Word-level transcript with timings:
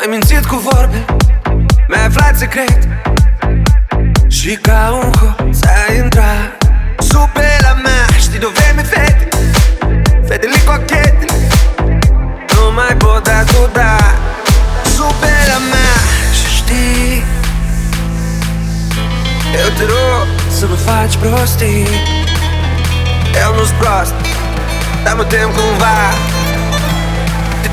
M-ai 0.00 0.06
mințit 0.10 0.44
cu 0.44 0.56
vorbe 0.56 1.04
Mi-ai 1.88 2.06
aflat 2.06 2.36
secret. 2.36 2.88
Și 4.28 4.54
ca 4.54 5.00
un 5.02 5.12
hoț 5.12 5.58
ai 5.62 5.96
intrat 5.96 6.66
Sub 6.98 7.28
pe 7.32 7.46
la 7.60 7.72
mea. 7.82 8.06
Știi 8.18 8.38
de 8.38 8.46
vreme 8.54 8.82
fete 8.82 9.28
Fetele 10.26 10.56
cochetele 10.66 11.48
Nu 12.54 12.72
mai 12.74 12.96
pot 12.96 13.22
da 13.24 13.42
tu 13.42 13.70
da 13.72 13.96
Sub 14.94 15.12
pe 15.20 15.32
la 15.46 15.58
mea. 15.72 15.96
Și 16.38 16.56
știi 16.56 17.24
Eu 19.62 19.68
te 19.76 19.84
rog 19.84 20.26
să 20.50 20.66
nu 20.66 20.74
faci 20.74 21.16
prostii. 21.16 21.86
Eu 23.44 23.54
nu-s 23.54 23.70
prost 23.70 24.14
Dar 25.04 25.14
mă 25.16 25.24
tem 25.24 25.50
cumva. 25.50 25.96
De 26.32 26.37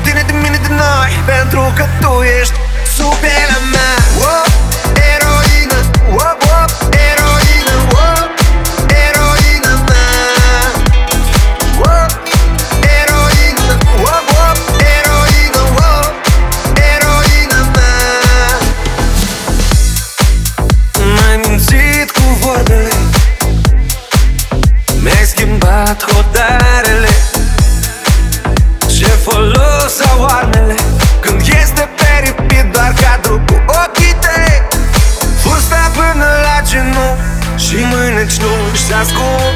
tine, 0.06 0.22
de 0.26 0.32
mine, 0.42 0.58
de 0.66 0.72
noi 0.82 1.12
Pentru 1.32 1.72
că 1.76 1.84
tu 2.00 2.12
ești 2.40 2.54
sub 2.96 3.14
pielea 3.22 3.60
mea. 3.72 3.94
Oh, 4.32 4.44
Eroină, 5.12 5.78
oh, 6.24 6.34
oh, 6.56 6.66
eroină, 7.08 7.74
oh, 8.04 8.20
eroină 9.04 9.72
mea. 9.88 10.10
Oh, 11.90 12.06
Eroină, 12.98 13.74
oh, 14.12 14.22
oh, 14.42 14.56
eroină, 14.96 15.62
oh, 15.90 16.06
eroină 16.92 17.60
mea. 17.74 17.98
M-ai 21.14 21.36
mințit 21.48 22.10
cu 22.16 22.24
vorbele 22.40 22.92
Mi-ai 25.02 25.24
schimbat 25.32 26.04
hotarele 26.12 27.08
Ce 28.96 29.06
folos 29.06 29.55
ascund 39.00 39.54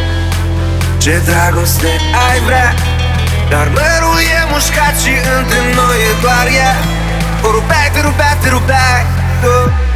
Ce 0.99 1.23
dragoste 1.25 1.91
ai 2.29 2.41
vrea? 2.41 2.75
Dar 3.51 3.67
mărul 3.69 4.19
e 4.39 4.41
mușcat 4.51 4.95
și 5.05 5.13
între 5.39 5.61
noi 5.75 5.99
e 6.11 6.13
doar 6.21 6.47
ea. 6.61 6.75
O 7.43 7.51
rupeai, 7.51 7.91
te 7.93 8.01
rupeai, 8.01 8.37
te 8.43 8.49
rupeai 8.49 9.03
Tu. 9.43 9.55
Sub 9.63 9.71
pielea 9.71 9.90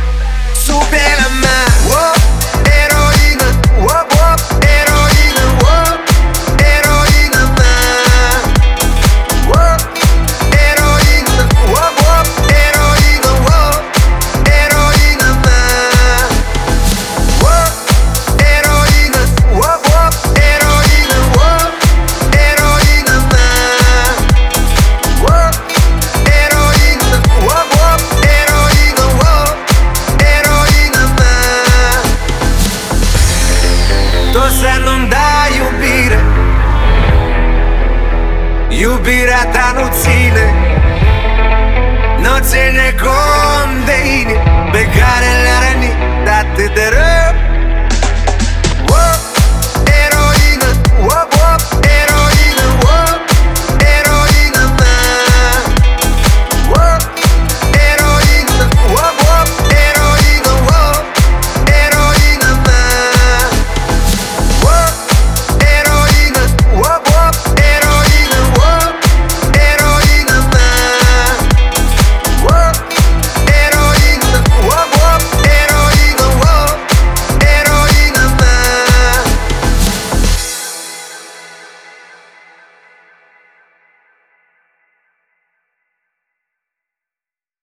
Iubirea 38.81 39.45
ta 39.53 39.73
nu 39.77 39.89
ține 40.01 40.47